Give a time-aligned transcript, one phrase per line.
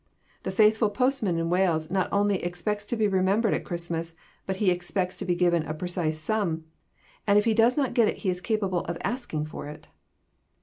[0.41, 4.15] The faithful postman in Wales not only expects to be remembered at Christmas,
[4.47, 6.63] but he expects to be given a precise sum,
[7.27, 9.89] and if he does not get it he is capable of asking for it.